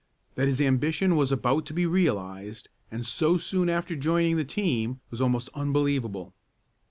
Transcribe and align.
That 0.33 0.47
his 0.47 0.59
ambition 0.59 1.15
was 1.15 1.31
about 1.31 1.67
to 1.67 1.73
be 1.75 1.85
realized, 1.85 2.69
and 2.89 3.05
so 3.05 3.37
soon 3.37 3.69
after 3.69 3.95
joining 3.95 4.35
the 4.35 4.43
team, 4.43 4.99
was 5.11 5.21
almost 5.21 5.47
unbelievable. 5.53 6.33